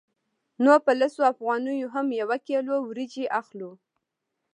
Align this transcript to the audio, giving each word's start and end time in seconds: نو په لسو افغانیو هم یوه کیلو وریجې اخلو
نو 0.63 0.73
په 0.85 0.91
لسو 0.99 1.21
افغانیو 1.33 1.87
هم 1.95 2.07
یوه 2.21 2.37
کیلو 2.47 2.75
وریجې 2.87 3.25
اخلو 3.39 3.71